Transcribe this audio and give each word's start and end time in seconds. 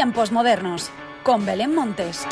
Tiempos 0.00 0.32
modernos, 0.32 0.90
con 1.22 1.44
Belén 1.44 1.74
Montes. 1.74 2.26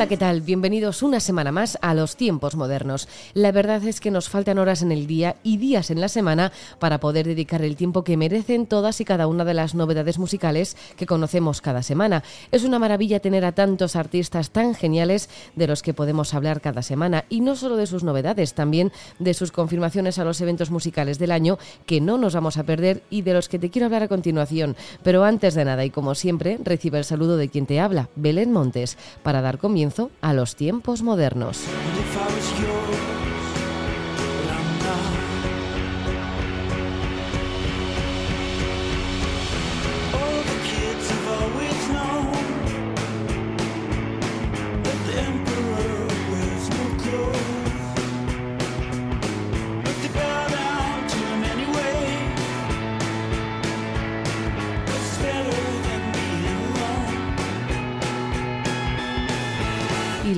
Hola, 0.00 0.08
¿qué 0.08 0.16
tal? 0.16 0.40
Bienvenidos 0.40 1.02
una 1.02 1.20
semana 1.20 1.52
más 1.52 1.76
a 1.82 1.92
los 1.92 2.16
tiempos 2.16 2.56
modernos. 2.56 3.06
La 3.34 3.52
verdad 3.52 3.84
es 3.84 4.00
que 4.00 4.10
nos 4.10 4.30
faltan 4.30 4.56
horas 4.56 4.80
en 4.80 4.92
el 4.92 5.06
día 5.06 5.36
y 5.42 5.58
días 5.58 5.90
en 5.90 6.00
la 6.00 6.08
semana 6.08 6.52
para 6.78 7.00
poder 7.00 7.26
dedicar 7.26 7.60
el 7.60 7.76
tiempo 7.76 8.02
que 8.02 8.16
merecen 8.16 8.64
todas 8.64 9.02
y 9.02 9.04
cada 9.04 9.26
una 9.26 9.44
de 9.44 9.52
las 9.52 9.74
novedades 9.74 10.18
musicales 10.18 10.74
que 10.96 11.04
conocemos 11.04 11.60
cada 11.60 11.82
semana. 11.82 12.22
Es 12.50 12.64
una 12.64 12.78
maravilla 12.78 13.20
tener 13.20 13.44
a 13.44 13.52
tantos 13.52 13.94
artistas 13.94 14.48
tan 14.48 14.74
geniales 14.74 15.28
de 15.54 15.66
los 15.66 15.82
que 15.82 15.92
podemos 15.92 16.32
hablar 16.32 16.62
cada 16.62 16.80
semana 16.80 17.26
y 17.28 17.42
no 17.42 17.54
solo 17.54 17.76
de 17.76 17.86
sus 17.86 18.02
novedades, 18.02 18.54
también 18.54 18.92
de 19.18 19.34
sus 19.34 19.52
confirmaciones 19.52 20.18
a 20.18 20.24
los 20.24 20.40
eventos 20.40 20.70
musicales 20.70 21.18
del 21.18 21.30
año 21.30 21.58
que 21.84 22.00
no 22.00 22.16
nos 22.16 22.34
vamos 22.34 22.56
a 22.56 22.62
perder 22.64 23.02
y 23.10 23.20
de 23.20 23.34
los 23.34 23.50
que 23.50 23.58
te 23.58 23.68
quiero 23.68 23.84
hablar 23.84 24.04
a 24.04 24.08
continuación. 24.08 24.76
Pero 25.02 25.24
antes 25.24 25.54
de 25.54 25.66
nada 25.66 25.84
y 25.84 25.90
como 25.90 26.14
siempre, 26.14 26.58
recibe 26.64 26.96
el 26.96 27.04
saludo 27.04 27.36
de 27.36 27.50
quien 27.50 27.66
te 27.66 27.80
habla, 27.80 28.08
Belén 28.16 28.50
Montes, 28.50 28.96
para 29.22 29.42
dar 29.42 29.58
comienzo 29.58 29.89
a 30.20 30.32
los 30.32 30.56
tiempos 30.56 31.02
modernos. 31.02 31.64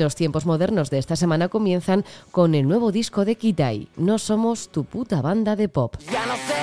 Los 0.03 0.17
tiempos 0.17 0.47
modernos 0.47 0.91
de 0.91 0.99
esta 0.99 1.17
semana 1.17 1.49
comienzan 1.49 2.05
con 2.31 2.55
el 2.55 2.67
nuevo 2.67 2.93
disco 2.93 3.25
de 3.25 3.37
Kitai, 3.37 3.89
No 3.97 4.19
somos 4.19 4.69
tu 4.69 4.85
puta 4.85 5.23
banda 5.23 5.55
de 5.55 5.69
pop. 5.69 5.97
Ya 6.11 6.27
no 6.27 6.35
sé 6.35 6.63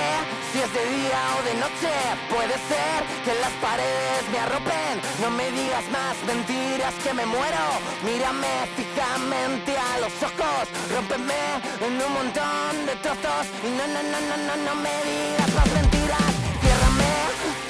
si 0.52 0.58
es 0.58 0.72
de 0.74 0.84
día 0.96 1.22
o 1.36 1.40
de 1.48 1.54
noche, 1.64 1.92
puede 2.28 2.56
ser 2.68 2.98
que 3.24 3.32
las 3.40 3.54
paredes 3.64 4.22
me 4.32 4.38
arropen, 4.38 4.94
no 5.22 5.30
me 5.30 5.46
digas 5.50 5.86
más 5.90 6.16
mentiras 6.26 6.94
que 7.02 7.14
me 7.14 7.24
muero, 7.24 7.64
mírame 8.04 8.52
fijamente 8.76 9.72
a 9.72 9.92
los 10.04 10.14
ojos, 10.20 10.64
rómpeme 10.92 11.42
en 11.80 11.92
un 11.96 12.12
montón 12.12 12.72
de 12.84 12.94
trozos. 13.00 13.44
Y 13.64 13.70
no, 13.72 13.84
no, 13.88 14.00
no, 14.04 14.18
no, 14.28 14.36
no, 14.36 14.54
no 14.68 14.74
me 14.84 14.94
digas 15.08 15.50
más 15.56 15.68
mentiras, 15.80 16.32
ciérrame 16.60 17.14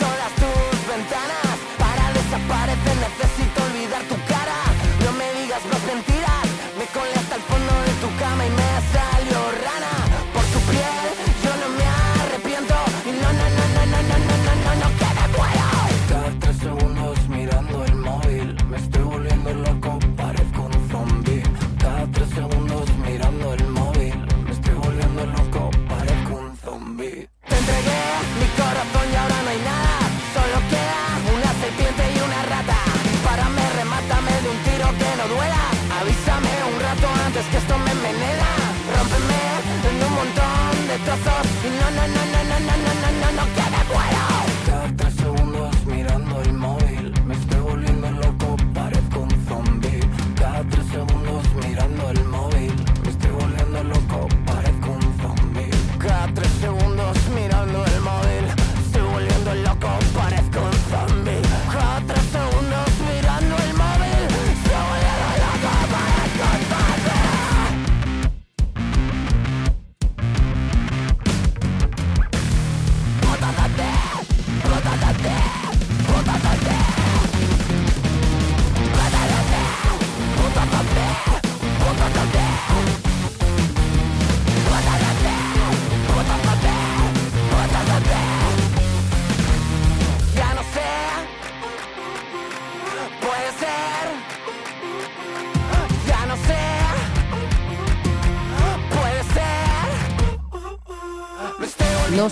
todas 0.02 0.32
tus 0.40 0.74
ventanas, 0.90 1.54
para 1.78 2.04
desaparecer 2.18 2.96
necesito 3.06 3.58
olvidar 3.70 4.02
tu 4.10 4.16
cara 4.26 4.39
my 8.40 8.48
man. 8.56 8.69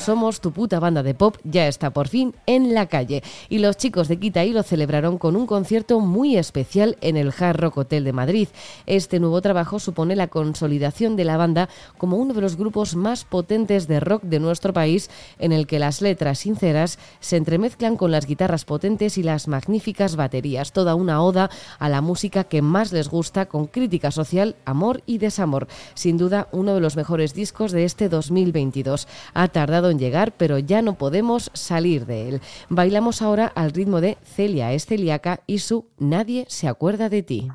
Somos 0.08 0.40
tu 0.40 0.52
puta 0.52 0.80
banda 0.80 1.02
de 1.02 1.12
pop, 1.12 1.36
ya 1.44 1.68
está 1.68 1.90
por 1.90 2.08
fin 2.08 2.34
en 2.46 2.72
la 2.72 2.86
calle. 2.86 3.22
Y 3.50 3.58
los 3.58 3.76
chicos 3.76 4.08
de 4.08 4.18
Kitai 4.18 4.54
lo 4.54 4.62
celebraron 4.62 5.18
con 5.18 5.36
un 5.36 5.46
concierto 5.46 6.00
muy 6.00 6.38
especial 6.38 6.96
en 7.02 7.18
el 7.18 7.30
Hard 7.38 7.60
Rock 7.60 7.76
Hotel 7.76 8.04
de 8.04 8.14
Madrid. 8.14 8.48
Este 8.86 9.20
nuevo 9.20 9.42
trabajo 9.42 9.78
supone 9.78 10.16
la 10.16 10.28
consolidación 10.28 11.14
de 11.14 11.26
la 11.26 11.36
banda 11.36 11.68
como 11.98 12.16
uno 12.16 12.32
de 12.32 12.40
los 12.40 12.56
grupos 12.56 12.96
más 12.96 13.26
potentes 13.26 13.86
de 13.86 14.00
rock 14.00 14.22
de 14.22 14.40
nuestro 14.40 14.72
país, 14.72 15.10
en 15.38 15.52
el 15.52 15.66
que 15.66 15.78
las 15.78 16.00
letras 16.00 16.38
sinceras 16.38 16.98
se 17.20 17.36
entremezclan 17.36 17.98
con 17.98 18.10
las 18.10 18.24
guitarras 18.24 18.64
potentes 18.64 19.18
y 19.18 19.22
las 19.22 19.46
magníficas 19.46 20.16
baterías. 20.16 20.72
Toda 20.72 20.94
una 20.94 21.22
oda 21.22 21.50
a 21.78 21.90
la 21.90 22.00
música 22.00 22.44
que 22.44 22.62
más 22.62 22.92
les 22.92 23.10
gusta, 23.10 23.44
con 23.44 23.66
crítica 23.66 24.10
social, 24.10 24.56
amor 24.64 25.02
y 25.04 25.18
desamor. 25.18 25.68
Sin 25.92 26.16
duda, 26.16 26.48
uno 26.50 26.72
de 26.72 26.80
los 26.80 26.96
mejores 26.96 27.34
discos 27.34 27.72
de 27.72 27.84
este 27.84 28.08
2022. 28.08 29.06
Ha 29.34 29.48
tardado 29.48 29.90
en 29.90 29.97
llegar, 29.98 30.32
pero 30.32 30.58
ya 30.58 30.82
no 30.82 30.94
podemos 30.94 31.50
salir 31.54 32.06
de 32.06 32.28
él. 32.28 32.40
Bailamos 32.68 33.22
ahora 33.22 33.52
al 33.54 33.72
ritmo 33.72 34.00
de 34.00 34.18
Celia 34.24 34.72
Esteliaca 34.72 35.40
y 35.46 35.58
su 35.58 35.86
Nadie 35.98 36.44
se 36.48 36.68
acuerda 36.68 37.08
de 37.08 37.22
ti. 37.22 37.48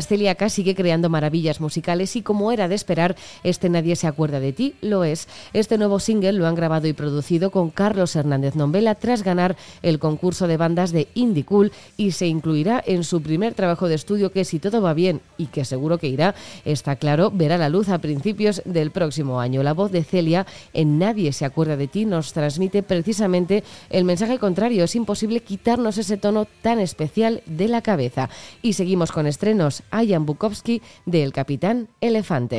Celia 0.00 0.34
K 0.34 0.48
sigue 0.48 0.74
creando 0.74 1.08
maravillas 1.08 1.60
musicales 1.60 2.16
y 2.16 2.22
como 2.22 2.52
era 2.52 2.68
de 2.68 2.74
esperar, 2.74 3.16
este 3.42 3.68
Nadie 3.68 3.96
se 3.96 4.06
acuerda 4.06 4.40
de 4.40 4.52
ti 4.52 4.74
lo 4.80 5.04
es. 5.04 5.28
Este 5.52 5.78
nuevo 5.78 6.00
single 6.00 6.32
lo 6.32 6.46
han 6.46 6.54
grabado 6.54 6.86
y 6.86 6.92
producido 6.92 7.50
con 7.50 7.70
Carlos 7.70 8.16
Hernández 8.16 8.54
Nombela 8.54 8.94
tras 8.94 9.22
ganar 9.22 9.56
el 9.82 9.98
concurso 9.98 10.46
de 10.46 10.56
bandas 10.56 10.92
de 10.92 11.08
Indie 11.14 11.44
Cool 11.44 11.72
y 11.96 12.12
se 12.12 12.26
incluirá 12.26 12.82
en 12.86 13.04
su 13.04 13.22
primer 13.22 13.54
trabajo 13.54 13.88
de 13.88 13.94
estudio 13.94 14.32
que 14.32 14.44
si 14.44 14.58
todo 14.58 14.82
va 14.82 14.94
bien 14.94 15.20
y 15.38 15.46
que 15.46 15.64
seguro 15.64 15.98
que 15.98 16.08
irá, 16.08 16.34
está 16.64 16.96
claro, 16.96 17.30
verá 17.30 17.58
la 17.58 17.68
luz 17.68 17.88
a 17.88 17.98
principios 17.98 18.62
del 18.64 18.90
próximo 18.90 19.40
año. 19.40 19.62
La 19.62 19.74
voz 19.74 19.90
de 19.92 20.04
Celia 20.04 20.46
en 20.72 20.98
Nadie 20.98 21.32
se 21.32 21.44
acuerda 21.44 21.76
de 21.76 21.88
ti 21.88 22.04
nos 22.04 22.32
transmite 22.32 22.82
precisamente 22.82 23.64
el 23.90 24.04
mensaje 24.04 24.38
contrario. 24.38 24.84
Es 24.84 24.94
imposible 24.96 25.40
quitarnos 25.40 25.98
ese 25.98 26.16
tono 26.16 26.46
tan 26.62 26.78
especial 26.78 27.42
de 27.46 27.68
la 27.68 27.82
cabeza. 27.82 28.28
Y 28.62 28.74
seguimos 28.74 29.12
con 29.12 29.26
estrenos. 29.26 29.81
Jan 29.90 30.26
Bukowski 30.26 30.82
de 31.06 31.22
El 31.22 31.32
Capitán 31.32 31.88
Elefante. 32.00 32.58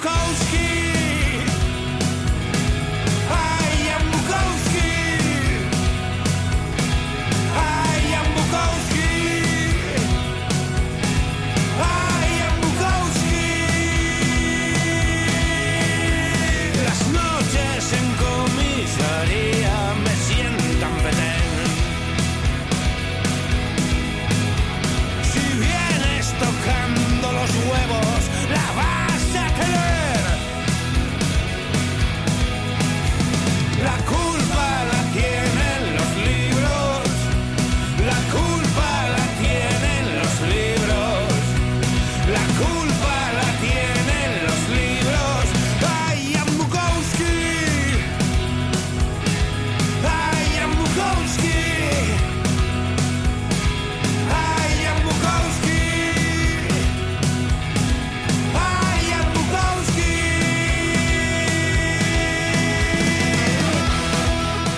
coach 0.00 0.65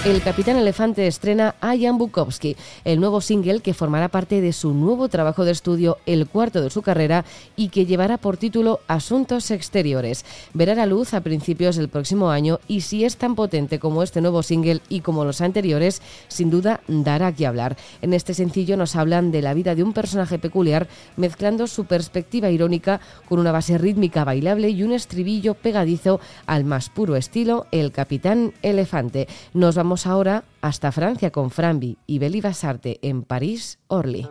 el 0.04 0.22
Capitán 0.22 0.56
Elefante 0.56 1.06
estrena 1.06 1.56
a 1.60 1.74
Bukowski, 1.92 2.56
el 2.84 3.00
nuevo 3.00 3.20
single 3.20 3.60
que 3.60 3.74
formará 3.74 4.08
parte 4.08 4.40
de 4.40 4.52
su 4.52 4.72
nuevo 4.72 5.08
trabajo 5.08 5.44
de 5.44 5.50
estudio, 5.50 5.98
el 6.06 6.26
cuarto 6.28 6.62
de 6.62 6.70
su 6.70 6.82
carrera, 6.82 7.24
y 7.56 7.68
que 7.68 7.84
llevará 7.84 8.16
por 8.16 8.36
título 8.36 8.80
Asuntos 8.86 9.50
Exteriores. 9.50 10.24
Verá 10.54 10.74
la 10.74 10.86
luz 10.86 11.14
a 11.14 11.20
principios 11.20 11.76
del 11.76 11.88
próximo 11.88 12.30
año 12.30 12.60
y 12.68 12.82
si 12.82 13.04
es 13.04 13.16
tan 13.16 13.34
potente 13.34 13.78
como 13.78 14.02
este 14.02 14.20
nuevo 14.20 14.42
single 14.42 14.80
y 14.88 15.00
como 15.00 15.24
los 15.24 15.40
anteriores, 15.40 16.00
sin 16.28 16.50
duda 16.50 16.80
dará 16.86 17.32
que 17.32 17.46
hablar. 17.46 17.76
En 18.00 18.14
este 18.14 18.34
sencillo 18.34 18.76
nos 18.76 18.94
hablan 18.94 19.30
de 19.32 19.42
la 19.42 19.54
vida 19.54 19.74
de 19.74 19.82
un 19.82 19.92
personaje 19.92 20.38
peculiar, 20.38 20.86
mezclando 21.16 21.66
su 21.66 21.86
perspectiva 21.86 22.50
irónica 22.50 23.00
con 23.28 23.40
una 23.40 23.52
base 23.52 23.76
rítmica 23.78 24.24
bailable 24.24 24.70
y 24.70 24.82
un 24.84 24.92
estribillo 24.92 25.54
pegadizo 25.54 26.20
al 26.46 26.64
más 26.64 26.88
puro 26.88 27.16
estilo, 27.16 27.66
el 27.72 27.90
Capitán 27.90 28.52
Elefante. 28.62 29.26
Nos 29.54 29.74
vamos 29.74 29.87
ahora 29.96 30.44
hasta 30.60 30.92
Francia 30.92 31.30
con 31.30 31.50
Frambi 31.50 31.96
y 32.06 32.18
Beli 32.18 32.40
Basarte 32.40 32.98
en 33.02 33.22
París, 33.22 33.78
Orly. 33.86 34.28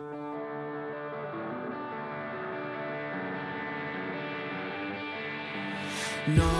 No 6.36 6.50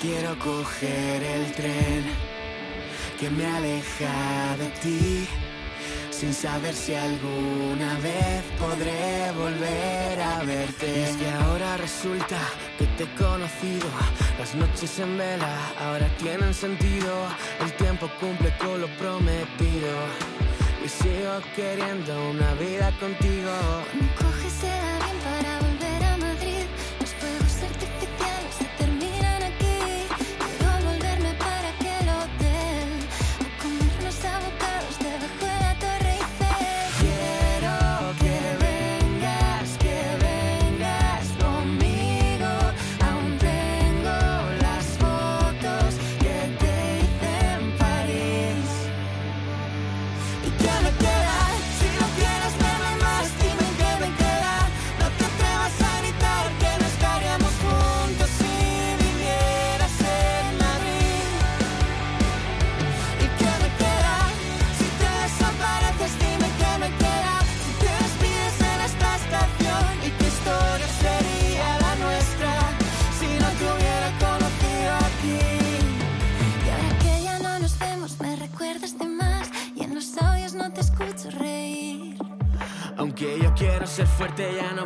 quiero 0.00 0.38
coger 0.38 1.22
el 1.22 1.52
tren 1.52 2.04
que 3.18 3.30
me 3.30 3.46
aleja 3.46 4.56
de 4.58 4.68
ti 4.82 5.28
sin 6.22 6.32
saber 6.32 6.72
si 6.72 6.94
alguna 6.94 7.98
vez 7.98 8.44
podré 8.56 9.32
volver 9.32 10.20
a 10.20 10.44
verte. 10.44 11.02
Es 11.02 11.16
que 11.16 11.28
ahora 11.28 11.76
resulta 11.78 12.38
que 12.78 12.86
te 12.96 13.02
he 13.02 13.14
conocido, 13.16 13.88
las 14.38 14.54
noches 14.54 15.00
en 15.00 15.18
vela 15.18 15.52
ahora 15.80 16.06
tienen 16.18 16.54
sentido, 16.54 17.12
el 17.60 17.72
tiempo 17.72 18.08
cumple 18.20 18.56
con 18.58 18.80
lo 18.82 18.86
prometido. 18.98 19.92
Y 20.84 20.88
sigo 20.88 21.40
queriendo 21.56 22.12
una 22.30 22.54
vida 22.54 22.92
contigo. 23.00 23.52
coges 24.16 24.62
el 24.62 24.91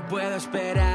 puedo 0.08 0.36
esperar 0.36 0.85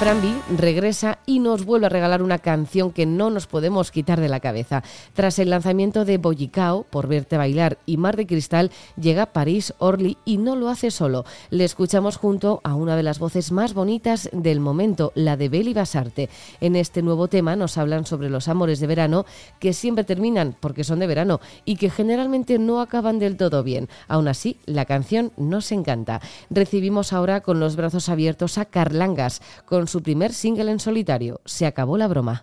Frambi 0.00 0.34
regresa 0.56 1.18
y 1.26 1.40
nos 1.40 1.66
vuelve 1.66 1.84
a 1.84 1.90
regalar 1.90 2.22
una 2.22 2.38
canción 2.38 2.90
que 2.90 3.04
no 3.04 3.28
nos 3.28 3.46
podemos 3.46 3.90
quitar 3.90 4.18
de 4.18 4.30
la 4.30 4.40
cabeza. 4.40 4.82
Tras 5.12 5.38
el 5.38 5.50
lanzamiento 5.50 6.06
de 6.06 6.16
Bollicao, 6.16 6.84
Por 6.84 7.06
verte 7.06 7.36
bailar 7.36 7.76
y 7.84 7.98
Mar 7.98 8.16
de 8.16 8.26
Cristal, 8.26 8.70
llega 8.98 9.34
París 9.34 9.74
Orly 9.76 10.16
y 10.24 10.38
no 10.38 10.56
lo 10.56 10.70
hace 10.70 10.90
solo. 10.90 11.26
Le 11.50 11.66
escuchamos 11.66 12.16
junto 12.16 12.62
a 12.64 12.76
una 12.76 12.96
de 12.96 13.02
las 13.02 13.18
voces 13.18 13.52
más 13.52 13.74
bonitas 13.74 14.30
del 14.32 14.58
momento, 14.58 15.12
la 15.14 15.36
de 15.36 15.50
Beli 15.50 15.74
Basarte. 15.74 16.30
En 16.62 16.76
este 16.76 17.02
nuevo 17.02 17.28
tema 17.28 17.54
nos 17.54 17.76
hablan 17.76 18.06
sobre 18.06 18.30
los 18.30 18.48
amores 18.48 18.80
de 18.80 18.86
verano 18.86 19.26
que 19.58 19.74
siempre 19.74 20.04
terminan 20.04 20.56
porque 20.58 20.82
son 20.82 21.00
de 21.00 21.08
verano 21.08 21.40
y 21.66 21.76
que 21.76 21.90
generalmente 21.90 22.58
no 22.58 22.80
acaban 22.80 23.18
del 23.18 23.36
todo 23.36 23.62
bien. 23.62 23.90
Aún 24.08 24.28
así, 24.28 24.56
la 24.64 24.86
canción 24.86 25.30
nos 25.36 25.70
encanta. 25.72 26.22
Recibimos 26.48 27.12
ahora 27.12 27.42
con 27.42 27.60
los 27.60 27.76
brazos 27.76 28.08
abiertos 28.08 28.56
a 28.56 28.64
Carlangas 28.64 29.42
con 29.66 29.89
su 29.90 30.04
primer 30.04 30.32
single 30.32 30.70
en 30.70 30.78
solitario, 30.78 31.40
Se 31.44 31.66
acabó 31.66 31.98
la 31.98 32.06
broma. 32.06 32.40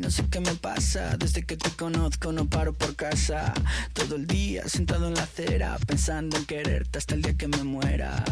No 0.00 0.10
sé 0.10 0.26
qué 0.30 0.40
me 0.40 0.54
pasa, 0.56 1.16
desde 1.16 1.44
que 1.44 1.56
te 1.56 1.70
conozco 1.70 2.32
no 2.32 2.46
paro 2.46 2.74
por 2.74 2.94
casa. 2.96 3.54
Todo 3.94 4.16
el 4.16 4.26
día 4.26 4.68
sentado 4.68 5.08
en 5.08 5.14
la 5.14 5.22
acera, 5.22 5.78
pensando 5.86 6.36
en 6.36 6.44
quererte 6.44 6.98
hasta 6.98 7.14
el 7.14 7.22
día 7.22 7.34
que 7.34 7.48
me 7.48 7.64
muera. 7.64 8.22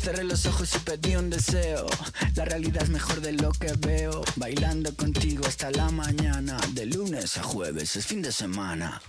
Cerré 0.00 0.24
los 0.24 0.46
ojos 0.46 0.74
y 0.74 0.78
pedí 0.80 1.14
un 1.14 1.30
deseo, 1.30 1.86
la 2.34 2.44
realidad 2.44 2.82
es 2.82 2.88
mejor 2.88 3.20
de 3.20 3.32
lo 3.32 3.52
que 3.52 3.72
veo. 3.78 4.22
Bailando 4.34 4.92
contigo 4.96 5.46
hasta 5.46 5.70
la 5.70 5.88
mañana, 5.90 6.58
de 6.72 6.86
lunes 6.86 7.38
a 7.38 7.44
jueves 7.44 7.94
es 7.94 8.06
fin 8.06 8.20
de 8.20 8.32
semana. 8.32 9.00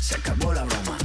Se 0.00 0.14
acabó 0.14 0.52
la 0.52 0.62
broma. 0.62 0.99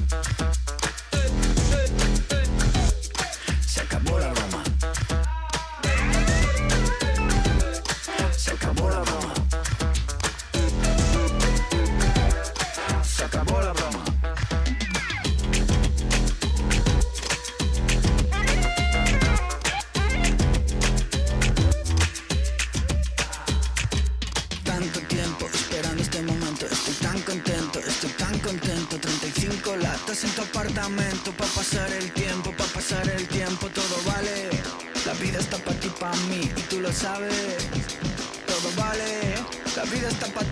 Todo 37.05 38.71
vale, 38.75 39.35
la 39.75 39.83
vida 39.83 40.07
está 40.07 40.25
pa' 40.25 40.43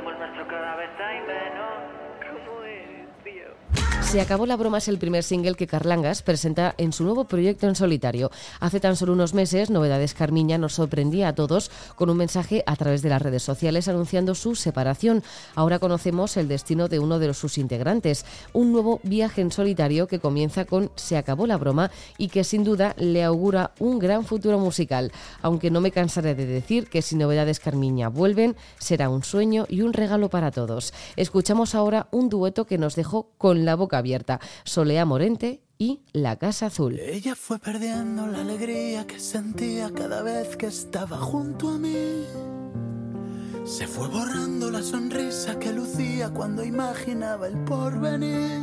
como 0.00 0.12
el 0.12 0.18
nuestro 0.18 0.48
cada 0.48 0.76
vez 0.76 0.90
hay 0.98 1.20
menos. 1.20 2.46
¿Cómo 2.46 2.64
es, 2.64 3.22
tío? 3.22 3.79
Se 4.10 4.20
acabó 4.20 4.44
la 4.44 4.56
broma 4.56 4.78
es 4.78 4.88
el 4.88 4.98
primer 4.98 5.22
single 5.22 5.54
que 5.54 5.68
Carlangas 5.68 6.22
presenta 6.22 6.74
en 6.78 6.92
su 6.92 7.04
nuevo 7.04 7.28
proyecto 7.28 7.68
en 7.68 7.76
solitario. 7.76 8.32
Hace 8.58 8.80
tan 8.80 8.96
solo 8.96 9.12
unos 9.12 9.34
meses, 9.34 9.70
Novedades 9.70 10.14
Carmiña 10.14 10.58
nos 10.58 10.72
sorprendía 10.74 11.28
a 11.28 11.34
todos 11.36 11.70
con 11.94 12.10
un 12.10 12.16
mensaje 12.16 12.64
a 12.66 12.74
través 12.74 13.02
de 13.02 13.08
las 13.08 13.22
redes 13.22 13.44
sociales 13.44 13.86
anunciando 13.86 14.34
su 14.34 14.56
separación. 14.56 15.22
Ahora 15.54 15.78
conocemos 15.78 16.36
el 16.36 16.48
destino 16.48 16.88
de 16.88 16.98
uno 16.98 17.20
de 17.20 17.32
sus 17.34 17.56
integrantes, 17.56 18.26
un 18.52 18.72
nuevo 18.72 18.98
viaje 19.04 19.42
en 19.42 19.52
solitario 19.52 20.08
que 20.08 20.18
comienza 20.18 20.64
con 20.64 20.90
Se 20.96 21.16
acabó 21.16 21.46
la 21.46 21.56
broma 21.56 21.92
y 22.18 22.30
que 22.30 22.42
sin 22.42 22.64
duda 22.64 22.96
le 22.98 23.22
augura 23.22 23.74
un 23.78 24.00
gran 24.00 24.24
futuro 24.24 24.58
musical. 24.58 25.12
Aunque 25.40 25.70
no 25.70 25.80
me 25.80 25.92
cansaré 25.92 26.34
de 26.34 26.46
decir 26.46 26.88
que 26.88 27.02
si 27.02 27.14
Novedades 27.14 27.60
Carmiña 27.60 28.08
vuelven, 28.08 28.56
será 28.80 29.08
un 29.08 29.22
sueño 29.22 29.66
y 29.68 29.82
un 29.82 29.92
regalo 29.92 30.30
para 30.30 30.50
todos. 30.50 30.92
Escuchamos 31.14 31.76
ahora 31.76 32.08
un 32.10 32.28
dueto 32.28 32.66
que 32.66 32.76
nos 32.76 32.96
dejó 32.96 33.30
con 33.38 33.64
la 33.64 33.76
boca 33.76 33.99
abierta, 34.00 34.40
Solea 34.64 35.04
Morente 35.04 35.62
y 35.78 36.02
La 36.12 36.36
Casa 36.36 36.66
Azul. 36.66 36.98
Ella 36.98 37.34
fue 37.34 37.58
perdiendo 37.58 38.26
la 38.26 38.40
alegría 38.42 39.06
que 39.06 39.18
sentía 39.18 39.90
cada 39.94 40.22
vez 40.22 40.56
que 40.56 40.66
estaba 40.66 41.16
junto 41.16 41.70
a 41.70 41.78
mí. 41.78 42.26
Se 43.64 43.86
fue 43.86 44.08
borrando 44.08 44.70
la 44.70 44.82
sonrisa 44.82 45.58
que 45.58 45.72
lucía 45.72 46.30
cuando 46.30 46.64
imaginaba 46.64 47.46
el 47.46 47.56
porvenir. 47.64 48.60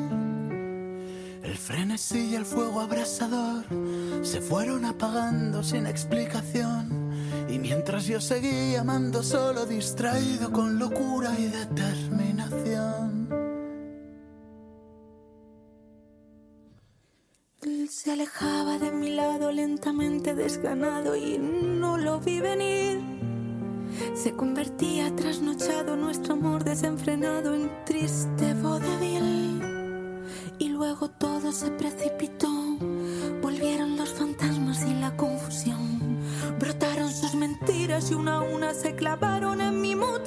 El 1.43 1.55
frenesí 1.55 2.31
y 2.31 2.35
el 2.35 2.45
fuego 2.45 2.81
abrasador 2.81 3.63
se 4.21 4.41
fueron 4.41 4.83
apagando 4.85 5.63
sin 5.63 5.87
explicación. 5.87 7.11
Y 7.49 7.57
mientras 7.57 8.05
yo 8.05 8.19
seguía 8.19 8.81
amando 8.81 9.23
solo 9.23 9.65
distraído 9.65 10.51
con 10.51 10.77
locura 10.77 11.33
y 11.39 11.45
determinación. 11.45 13.36
Se 17.89 18.11
alejaba 18.11 18.79
de 18.79 18.91
mi 18.91 19.11
lado 19.11 19.49
lentamente 19.49 20.35
desganado 20.35 21.15
y 21.15 21.37
no 21.37 21.97
lo 21.97 22.19
vi 22.19 22.41
venir. 22.41 22.99
Se 24.13 24.33
convertía 24.33 25.15
trasnochado 25.15 25.95
nuestro 25.95 26.33
amor 26.33 26.65
desenfrenado 26.65 27.55
en 27.55 27.71
triste 27.85 28.53
vodevil. 28.55 29.61
Y 30.59 30.67
luego 30.69 31.09
todo 31.11 31.53
se 31.53 31.71
precipitó. 31.71 32.49
Volvieron 33.41 33.95
los 33.95 34.09
fantasmas 34.09 34.83
y 34.85 34.93
la 34.93 35.15
confusión. 35.15 36.19
Brotaron 36.59 37.09
sus 37.13 37.35
mentiras 37.35 38.11
y 38.11 38.15
una 38.15 38.37
a 38.37 38.41
una 38.41 38.73
se 38.73 38.95
clavaron 38.95 39.61
en 39.61 39.79
mi 39.79 39.95
mutilado 39.95 40.26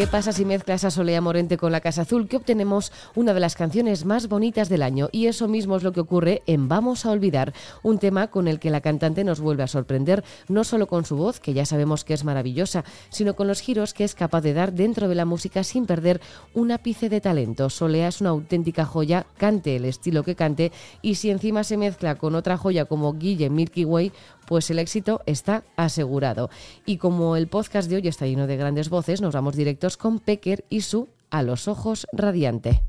¿Qué 0.00 0.06
pasa 0.06 0.32
si 0.32 0.46
mezclas 0.46 0.84
a 0.84 0.90
Solea 0.90 1.20
Morente 1.20 1.58
con 1.58 1.72
la 1.72 1.82
Casa 1.82 2.00
Azul? 2.00 2.26
Que 2.26 2.38
obtenemos 2.38 2.90
una 3.14 3.34
de 3.34 3.40
las 3.40 3.54
canciones 3.54 4.06
más 4.06 4.28
bonitas 4.28 4.70
del 4.70 4.82
año. 4.82 5.10
Y 5.12 5.26
eso 5.26 5.46
mismo 5.46 5.76
es 5.76 5.82
lo 5.82 5.92
que 5.92 6.00
ocurre 6.00 6.40
en 6.46 6.68
Vamos 6.68 7.04
a 7.04 7.10
Olvidar, 7.10 7.52
un 7.82 7.98
tema 7.98 8.28
con 8.28 8.48
el 8.48 8.60
que 8.60 8.70
la 8.70 8.80
cantante 8.80 9.24
nos 9.24 9.40
vuelve 9.40 9.62
a 9.62 9.66
sorprender, 9.66 10.24
no 10.48 10.64
solo 10.64 10.86
con 10.86 11.04
su 11.04 11.16
voz, 11.16 11.38
que 11.38 11.52
ya 11.52 11.66
sabemos 11.66 12.04
que 12.04 12.14
es 12.14 12.24
maravillosa, 12.24 12.82
sino 13.10 13.36
con 13.36 13.46
los 13.46 13.60
giros 13.60 13.92
que 13.92 14.04
es 14.04 14.14
capaz 14.14 14.40
de 14.40 14.54
dar 14.54 14.72
dentro 14.72 15.06
de 15.06 15.16
la 15.16 15.26
música 15.26 15.64
sin 15.64 15.84
perder 15.84 16.22
un 16.54 16.72
ápice 16.72 17.10
de 17.10 17.20
talento. 17.20 17.68
Solea 17.68 18.08
es 18.08 18.22
una 18.22 18.30
auténtica 18.30 18.86
joya, 18.86 19.26
cante 19.36 19.76
el 19.76 19.84
estilo 19.84 20.22
que 20.22 20.34
cante, 20.34 20.72
y 21.02 21.16
si 21.16 21.28
encima 21.28 21.62
se 21.62 21.76
mezcla 21.76 22.14
con 22.14 22.36
otra 22.36 22.56
joya 22.56 22.86
como 22.86 23.12
Guille 23.12 23.50
Milky 23.50 23.84
Way, 23.84 24.12
pues 24.50 24.68
el 24.68 24.80
éxito 24.80 25.22
está 25.26 25.62
asegurado. 25.76 26.50
Y 26.84 26.96
como 26.96 27.36
el 27.36 27.46
podcast 27.46 27.88
de 27.88 27.94
hoy 27.94 28.08
está 28.08 28.26
lleno 28.26 28.48
de 28.48 28.56
grandes 28.56 28.88
voces, 28.88 29.20
nos 29.20 29.32
vamos 29.32 29.54
directos 29.54 29.96
con 29.96 30.18
Pecker 30.18 30.64
y 30.68 30.80
su 30.80 31.06
A 31.30 31.44
los 31.44 31.68
ojos 31.68 32.08
radiante. 32.12 32.82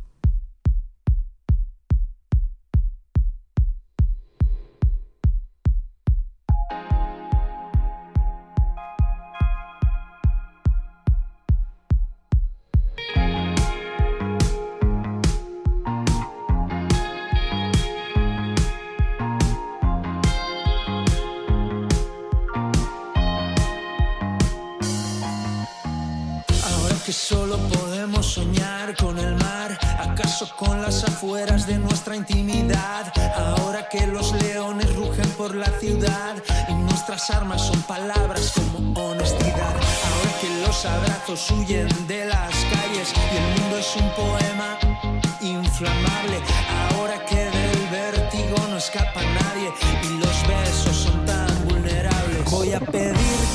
Que 27.05 27.13
solo 27.13 27.57
podemos 27.57 28.25
soñar 28.25 28.95
con 28.95 29.17
el 29.17 29.35
mar, 29.35 29.77
acaso 29.97 30.47
con 30.55 30.81
las 30.81 31.03
afueras 31.03 31.65
de 31.65 31.77
nuestra 31.77 32.15
intimidad. 32.15 33.11
Ahora 33.35 33.87
que 33.89 34.05
los 34.05 34.33
leones 34.43 34.93
rugen 34.95 35.27
por 35.31 35.55
la 35.55 35.67
ciudad 35.79 36.35
y 36.69 36.73
nuestras 36.73 37.29
armas 37.31 37.65
son 37.65 37.81
palabras 37.83 38.53
como 38.55 38.93
honestidad. 39.11 39.75
Ahora 40.09 40.31
que 40.41 40.67
los 40.67 40.85
abrazos 40.85 41.51
huyen 41.51 41.87
de 42.07 42.25
las 42.25 42.53
calles 42.71 43.13
y 43.33 43.37
el 43.37 43.61
mundo 43.61 43.77
es 43.77 43.95
un 43.95 44.09
poema 44.15 44.77
inflamable. 45.41 46.39
Ahora 46.91 47.25
que 47.25 47.35
del 47.35 47.87
vértigo 47.89 48.57
no 48.69 48.77
escapa 48.77 49.21
nadie 49.23 49.71
y 50.03 50.19
los 50.19 50.47
besos 50.47 50.95
son 50.95 51.25
tan 51.25 51.67
vulnerables. 51.67 52.51
Voy 52.51 52.73
a 52.73 52.79
pedirte 52.79 53.50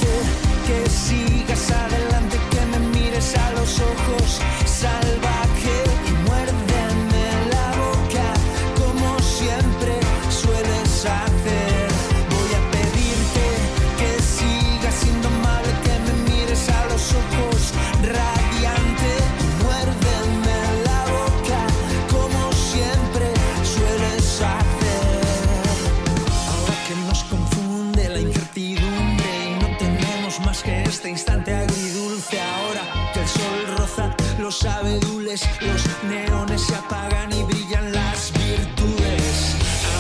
los 35.60 36.02
neones 36.04 36.62
se 36.62 36.74
apagan 36.74 37.30
y 37.32 37.42
brillan 37.42 37.92
las 37.92 38.32
virtudes. 38.32 39.54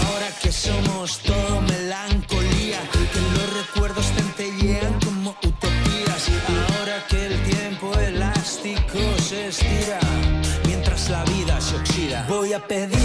Ahora 0.06 0.28
que 0.40 0.50
somos 0.50 1.18
todo 1.18 1.60
melancolía, 1.60 2.80
que 3.12 3.20
los 3.36 3.66
recuerdos 3.66 4.06
centellean 4.16 4.98
como 5.04 5.30
utopías. 5.42 6.22
Ahora 6.78 7.06
que 7.08 7.26
el 7.26 7.42
tiempo 7.42 7.92
elástico 7.98 8.98
se 9.28 9.48
estira 9.48 10.00
mientras 10.64 11.10
la 11.10 11.22
vida 11.24 11.60
se 11.60 11.76
oxida. 11.76 12.24
Voy 12.28 12.54
a 12.54 12.60
pedirte 12.66 12.95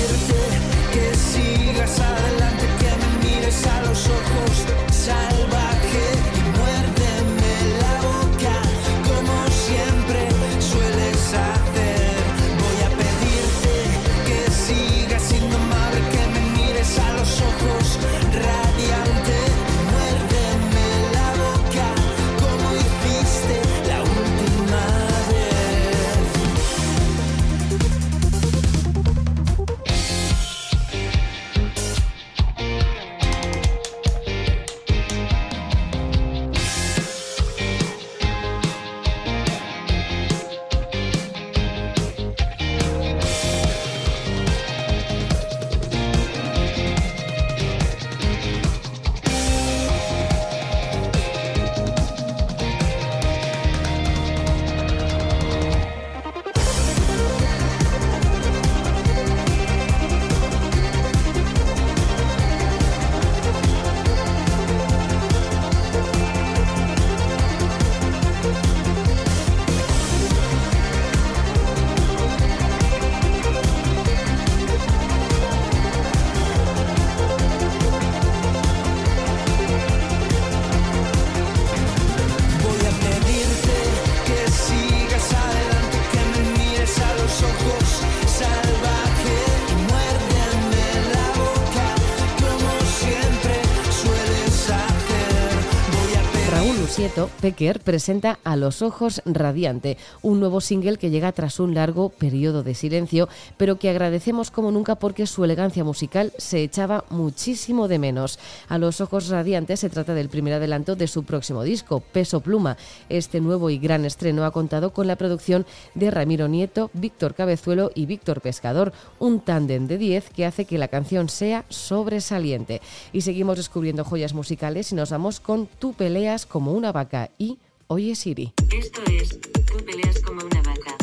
Pecker, 97.41 97.79
presenta 97.79 98.37
A 98.43 98.55
los 98.55 98.83
ojos 98.83 99.23
radiante, 99.25 99.97
un 100.21 100.39
nuevo 100.39 100.61
single 100.61 100.97
que 100.97 101.09
llega 101.09 101.31
tras 101.31 101.59
un 101.59 101.73
largo 101.73 102.09
periodo 102.09 102.61
de 102.61 102.75
silencio, 102.75 103.27
pero 103.57 103.79
que 103.79 103.89
agradecemos 103.89 104.51
como 104.51 104.71
nunca 104.71 104.93
porque 104.93 105.25
su 105.25 105.43
elegancia 105.43 105.83
musical 105.83 106.31
se 106.37 106.61
echaba 106.61 107.03
muchísimo 107.09 107.87
de 107.87 107.97
menos. 107.97 108.37
A 108.69 108.77
los 108.77 109.01
ojos 109.01 109.29
radiante 109.29 109.75
se 109.75 109.89
trata 109.89 110.13
del 110.13 110.29
primer 110.29 110.53
adelanto 110.53 110.95
de 110.95 111.07
su 111.07 111.23
próximo 111.23 111.63
disco, 111.63 111.99
Peso 111.99 112.41
Pluma. 112.41 112.77
Este 113.09 113.41
nuevo 113.41 113.71
y 113.71 113.79
gran 113.79 114.05
estreno 114.05 114.45
ha 114.45 114.51
contado 114.51 114.93
con 114.93 115.07
la 115.07 115.15
producción 115.15 115.65
de 115.95 116.11
Ramiro 116.11 116.47
Nieto, 116.47 116.91
Víctor 116.93 117.33
Cabezuelo 117.33 117.89
y 117.95 118.05
Víctor 118.05 118.41
Pescador, 118.41 118.93
un 119.17 119.39
tándem 119.39 119.87
de 119.87 119.97
10 119.97 120.29
que 120.29 120.45
hace 120.45 120.65
que 120.65 120.77
la 120.77 120.89
canción 120.89 121.27
sea 121.27 121.65
sobresaliente. 121.69 122.81
Y 123.13 123.21
seguimos 123.21 123.57
descubriendo 123.57 124.03
joyas 124.03 124.35
musicales 124.35 124.91
y 124.91 124.95
nos 124.95 125.09
vamos 125.09 125.39
con 125.39 125.67
Tú 125.79 125.93
peleas 125.93 126.45
como 126.45 126.73
una 126.73 126.91
vaca 126.91 127.31
y 127.41 127.59
Oye 127.87 128.15
Siri. 128.15 128.53
Esto 128.71 129.01
es, 129.11 129.41
tú 129.65 129.77
peleas 129.83 130.19
como 130.19 130.41
una 130.45 130.61
vaca. 130.61 130.95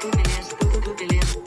Tú 0.00 0.10
peleas, 0.10 0.48
tú, 0.60 0.66
tú 0.84 0.94
peleas, 0.96 1.38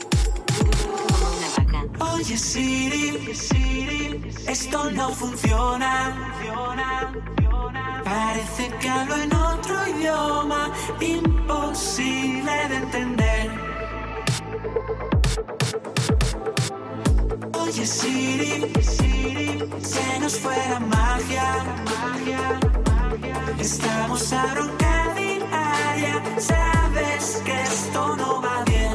tú, 0.58 0.64
como 1.08 1.26
una 1.38 1.48
vaca. 1.56 2.12
Oye 2.12 2.36
Siri, 2.36 3.34
Siri, 3.34 4.20
esto 4.48 4.90
no 4.90 5.10
funciona. 5.10 6.32
Parece 8.04 8.68
que 8.80 8.88
hablo 8.88 9.16
en 9.16 9.32
otro 9.34 9.88
idioma, 9.88 10.72
imposible 11.00 12.52
de 12.68 12.76
entender. 12.76 13.76
Oye 17.66 17.84
Siri, 17.84 18.60
que 18.72 20.20
nos 20.20 20.38
fuera 20.38 20.78
magia, 20.78 21.64
magia. 21.84 22.60
Estamos 23.58 24.32
a 24.32 24.46
bronca 24.54 25.14
diaria, 25.16 26.22
sabes 26.38 27.42
que 27.44 27.62
esto 27.62 28.16
no 28.16 28.40
va 28.40 28.62
bien, 28.66 28.85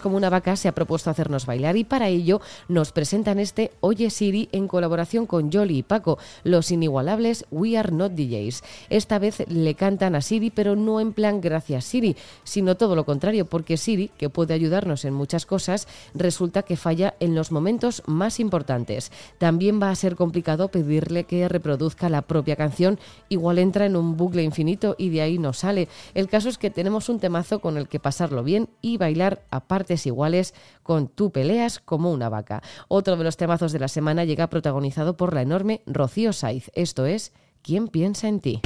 Como 0.00 0.16
una 0.16 0.30
vaca 0.30 0.56
se 0.56 0.68
ha 0.68 0.74
propuesto 0.74 1.10
hacernos 1.10 1.46
bailar 1.46 1.76
y 1.76 1.84
para 1.84 2.08
ello 2.08 2.40
nos 2.68 2.92
presentan 2.92 3.38
este 3.38 3.72
Oye 3.80 4.10
Siri 4.10 4.48
en 4.52 4.68
colaboración 4.68 5.26
con 5.26 5.52
Jolly 5.52 5.78
y 5.78 5.82
Paco, 5.82 6.18
los 6.44 6.70
inigualables 6.70 7.44
We 7.50 7.76
Are 7.76 7.92
Not 7.92 8.12
DJs. 8.12 8.62
Esta 8.90 9.18
vez 9.18 9.44
le 9.48 9.74
cantan 9.74 10.14
a 10.14 10.20
Siri, 10.20 10.50
pero 10.50 10.76
no 10.76 11.00
en 11.00 11.12
plan 11.12 11.40
gracias 11.40 11.84
Siri, 11.84 12.16
sino 12.44 12.76
todo 12.76 12.94
lo 12.94 13.04
contrario, 13.04 13.46
porque 13.46 13.76
Siri, 13.76 14.08
que 14.16 14.30
puede 14.30 14.54
ayudarnos 14.54 15.04
en 15.04 15.14
muchas 15.14 15.46
cosas, 15.46 15.88
resulta 16.14 16.62
que 16.62 16.76
falla 16.76 17.14
en 17.20 17.34
los 17.34 17.52
momentos 17.52 18.02
más 18.06 18.40
importantes. 18.40 19.12
También 19.38 19.80
va 19.80 19.90
a 19.90 19.94
ser 19.94 20.16
complicado 20.16 20.68
pedirle 20.68 21.24
que 21.24 21.48
reproduzca 21.48 22.08
la 22.08 22.22
propia 22.22 22.56
canción, 22.56 22.98
igual 23.28 23.58
entra 23.58 23.86
en 23.86 23.96
un 23.96 24.16
bucle 24.16 24.42
infinito 24.42 24.94
y 24.98 25.10
de 25.10 25.22
ahí 25.22 25.38
no 25.38 25.52
sale. 25.52 25.88
El 26.14 26.28
caso 26.28 26.48
es 26.48 26.58
que 26.58 26.70
tenemos 26.70 27.08
un 27.08 27.20
temazo 27.20 27.60
con 27.60 27.76
el 27.76 27.88
que 27.88 28.00
pasarlo 28.00 28.42
bien 28.42 28.68
y 28.80 28.96
bailar 28.96 29.42
a 29.50 29.60
iguales 30.06 30.54
con 30.82 31.08
Tú 31.08 31.30
peleas 31.30 31.78
como 31.78 32.12
una 32.12 32.28
vaca. 32.28 32.62
Otro 32.88 33.16
de 33.16 33.24
los 33.24 33.36
temazos 33.36 33.72
de 33.72 33.78
la 33.78 33.88
semana 33.88 34.24
llega 34.24 34.48
protagonizado 34.48 35.16
por 35.16 35.34
la 35.34 35.42
enorme 35.42 35.82
Rocío 35.86 36.32
Saiz. 36.32 36.70
Esto 36.74 37.06
es 37.06 37.32
¿Quién 37.62 37.88
piensa 37.88 38.28
en 38.28 38.40
ti? 38.40 38.60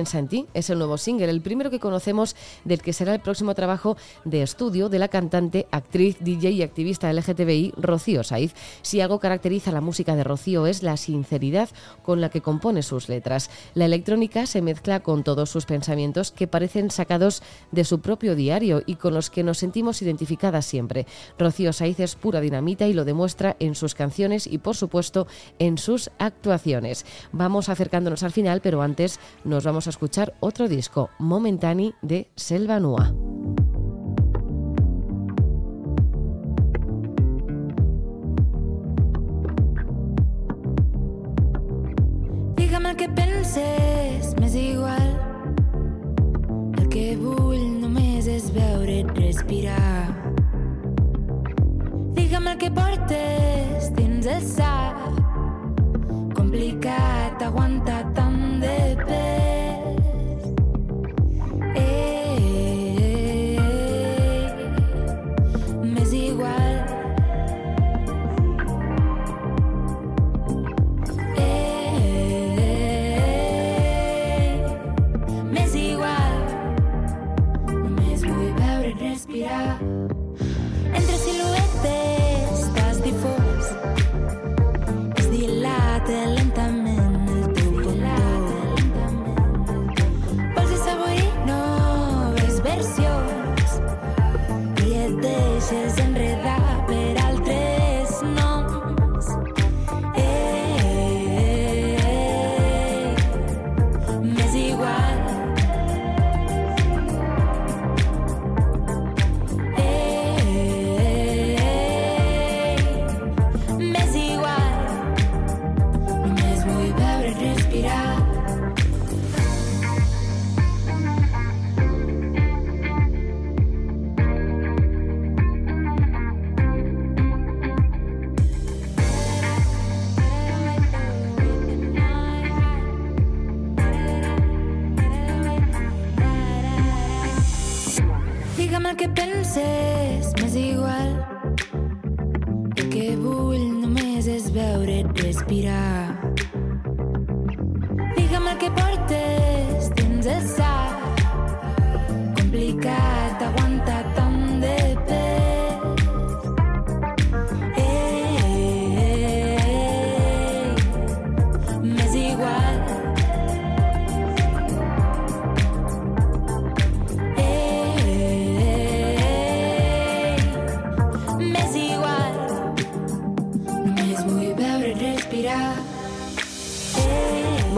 Piensa 0.00 0.18
es 0.54 0.70
el 0.70 0.78
nuevo 0.78 0.96
single, 0.96 1.28
el 1.28 1.42
primero 1.42 1.68
que 1.68 1.78
conocemos 1.78 2.34
del 2.64 2.82
que 2.82 2.92
será 2.92 3.14
el 3.14 3.20
próximo 3.20 3.54
trabajo 3.54 3.96
de 4.24 4.42
estudio 4.42 4.88
de 4.88 4.98
la 4.98 5.08
cantante, 5.08 5.66
actriz, 5.70 6.16
DJ 6.20 6.50
y 6.50 6.62
activista 6.62 7.12
LGTBI 7.12 7.74
Rocío 7.76 8.24
Saiz. 8.24 8.54
Si 8.82 9.00
algo 9.00 9.20
caracteriza 9.20 9.72
la 9.72 9.80
música 9.80 10.16
de 10.16 10.24
Rocío 10.24 10.66
es 10.66 10.82
la 10.82 10.96
sinceridad 10.96 11.68
con 12.02 12.20
la 12.20 12.30
que 12.30 12.40
compone 12.40 12.82
sus 12.82 13.08
letras. 13.08 13.50
La 13.74 13.86
electrónica 13.86 14.46
se 14.46 14.62
mezcla 14.62 15.00
con 15.00 15.24
todos 15.24 15.50
sus 15.50 15.66
pensamientos 15.66 16.30
que 16.30 16.46
parecen 16.46 16.90
sacados 16.90 17.42
de 17.70 17.84
su 17.84 18.00
propio 18.00 18.34
diario 18.34 18.82
y 18.86 18.96
con 18.96 19.14
los 19.14 19.30
que 19.30 19.42
nos 19.42 19.58
sentimos 19.58 20.02
identificadas 20.02 20.66
siempre. 20.66 21.06
Rocío 21.38 21.72
Saiz 21.72 22.00
es 22.00 22.14
pura 22.14 22.40
dinamita 22.40 22.86
y 22.86 22.94
lo 22.94 23.04
demuestra 23.04 23.56
en 23.58 23.74
sus 23.74 23.94
canciones 23.94 24.46
y 24.46 24.58
por 24.58 24.76
supuesto 24.76 25.26
en 25.58 25.78
sus 25.78 26.10
actuaciones. 26.18 27.06
Vamos 27.32 27.68
acercándonos 27.68 28.22
al 28.22 28.32
final, 28.32 28.60
pero 28.60 28.82
antes 28.82 29.20
nos 29.44 29.64
vamos 29.64 29.86
a 29.86 29.90
escuchar 29.90 30.34
otro 30.40 30.68
disco, 30.68 31.10
Momentani 31.18 31.94
de 32.02 32.28
Selva 32.50 32.80
Nua. 32.80 33.06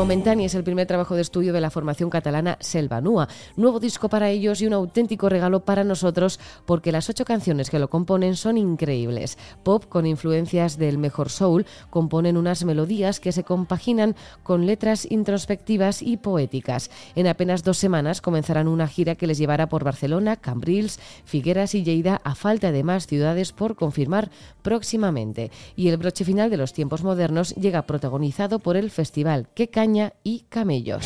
Momentani 0.03 0.45
es 0.45 0.57
el 0.57 0.65
primer 0.65 0.89
trabajo 0.89 1.15
de 1.15 1.23
estudio 1.23 1.53
de 1.53 1.61
la 1.61 1.71
formación 1.71 2.11
catalana 2.11 2.59
Selva 2.59 3.01
Nua. 3.01 3.29
Nuevo 3.55 3.79
disco 3.79 4.09
para 4.09 4.31
ellos 4.31 4.61
y 4.61 4.67
un 4.67 4.73
auténtico 4.73 5.29
regalo 5.29 5.65
para 5.65 5.85
nosotros 5.85 6.41
porque 6.67 6.91
las 6.91 7.09
ocho 7.09 7.25
canciones 7.25 7.71
que 7.71 7.79
lo 7.79 7.89
componen 7.89 8.35
son 8.35 8.59
increíbles. 8.59 9.39
Pop 9.63 9.85
con 9.89 10.05
influencias 10.05 10.77
del 10.77 10.99
mejor 10.99 11.31
soul 11.31 11.67
componen 11.89 12.37
unas 12.37 12.65
melodías 12.65 13.21
que 13.21 13.31
se 13.31 13.45
compaginan 13.45 14.17
con 14.43 14.67
letras 14.67 15.07
introspectivas 15.09 16.03
y 16.03 16.17
poéticas. 16.17 16.91
En 17.15 17.29
apenas 17.29 17.63
dos 17.63 17.79
semanas 17.79 18.21
comenzarán 18.21 18.67
una 18.67 18.89
gira 18.89 19.15
que 19.15 19.29
les 19.29 19.39
llevará 19.39 19.69
por 19.69 19.85
Barcelona, 19.85 20.35
Cambrils, 20.35 20.99
Figueras 21.25 21.77
y 21.77 21.85
Lleida 21.85 22.21
a 22.25 22.35
falta 22.35 22.73
de 22.73 22.83
más 22.83 23.07
ciudades 23.07 23.53
por 23.53 23.77
confirmar 23.77 24.33
próximamente. 24.63 25.53
Y 25.77 25.91
el 25.91 25.97
broche 25.97 26.25
final 26.25 26.51
de 26.51 26.57
los 26.57 26.73
tiempos 26.73 27.05
modernos 27.05 27.55
llega 27.55 27.83
protagonizado 27.83 28.59
por 28.59 28.77
el 28.77 28.91
festival 28.91 29.47
Que 29.55 29.69
Caña 29.69 29.92
y 30.23 30.47
Camellos. 30.49 31.05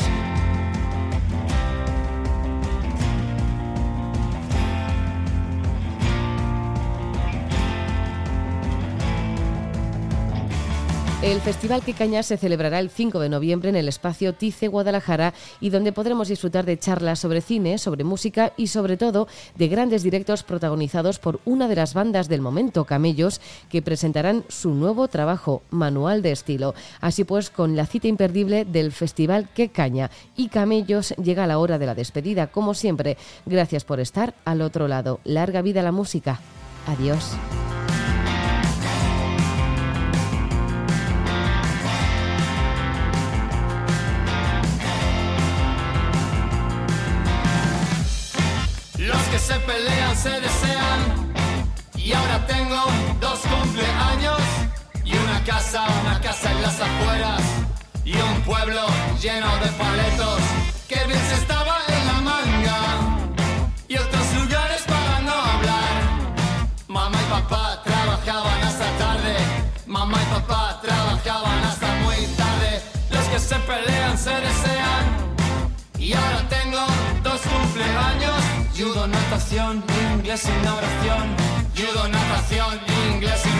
El 11.27 11.41
Festival 11.41 11.81
Que 11.83 11.93
Caña 11.93 12.23
se 12.23 12.37
celebrará 12.37 12.79
el 12.79 12.89
5 12.89 13.19
de 13.19 13.27
noviembre 13.27 13.67
en 13.67 13.75
el 13.75 13.89
espacio 13.89 14.33
Tice 14.33 14.69
Guadalajara 14.69 15.33
y 15.59 15.71
donde 15.71 15.91
podremos 15.91 16.29
disfrutar 16.29 16.63
de 16.63 16.79
charlas 16.79 17.19
sobre 17.19 17.41
cine, 17.41 17.79
sobre 17.79 18.05
música 18.05 18.53
y 18.55 18.67
sobre 18.67 18.95
todo 18.95 19.27
de 19.55 19.67
grandes 19.67 20.03
directos 20.03 20.43
protagonizados 20.43 21.19
por 21.19 21.41
una 21.43 21.67
de 21.67 21.75
las 21.75 21.93
bandas 21.93 22.29
del 22.29 22.39
momento, 22.39 22.85
Camellos, 22.85 23.41
que 23.69 23.81
presentarán 23.81 24.45
su 24.47 24.73
nuevo 24.73 25.09
trabajo, 25.09 25.63
Manual 25.69 26.21
de 26.21 26.31
Estilo. 26.31 26.73
Así 27.01 27.25
pues, 27.25 27.49
con 27.49 27.75
la 27.75 27.87
cita 27.87 28.07
imperdible 28.07 28.63
del 28.63 28.93
Festival 28.93 29.49
Que 29.53 29.67
Caña 29.67 30.09
y 30.37 30.47
Camellos 30.47 31.13
llega 31.21 31.45
la 31.45 31.59
hora 31.59 31.77
de 31.77 31.87
la 31.87 31.95
despedida, 31.95 32.47
como 32.47 32.73
siempre. 32.73 33.17
Gracias 33.45 33.83
por 33.83 33.99
estar 33.99 34.33
al 34.45 34.61
otro 34.61 34.87
lado. 34.87 35.19
Larga 35.25 35.61
vida 35.61 35.83
la 35.83 35.91
música. 35.91 36.39
Adiós. 36.85 37.35
Casa, 55.47 55.87
una 56.01 56.19
casa 56.19 56.51
en 56.51 56.61
las 56.61 56.77
afueras. 56.79 57.41
Y 58.03 58.13
un 58.17 58.41
pueblo 58.41 58.81
lleno 59.21 59.49
de 59.63 59.69
paletos. 59.83 60.39
Que 60.89 60.99
bien 61.07 61.23
se 61.29 61.35
estaba 61.35 61.77
en 61.87 62.07
la 62.09 62.17
manga. 62.29 62.79
Y 63.87 63.97
otros 63.97 64.27
lugares 64.39 64.81
para 64.93 65.21
no 65.21 65.33
hablar. 65.53 65.93
Mamá 66.89 67.17
y 67.25 67.29
papá 67.31 67.81
trabajaban 67.83 68.61
hasta 68.69 68.87
tarde. 69.03 69.35
Mamá 69.85 70.17
y 70.21 70.25
papá 70.35 70.81
trabajaban 70.81 71.63
hasta 71.63 71.87
muy 72.03 72.19
tarde. 72.41 72.81
Los 73.09 73.25
que 73.31 73.39
se 73.39 73.55
pelean 73.69 74.17
se 74.17 74.35
desean. 74.47 75.05
Y 75.97 76.13
ahora 76.13 76.41
tengo 76.49 76.83
dos 77.23 77.41
cumpleaños. 77.53 78.41
Judo, 78.77 79.07
natación, 79.07 79.83
inglés 80.13 80.41
sin 80.41 80.67
oración. 80.77 81.25
Judo, 81.77 82.07
natación, 82.09 82.79
inglés 83.13 83.39
sin 83.41 83.57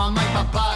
Mamá 0.00 0.22
y 0.24 0.32
papá 0.32 0.69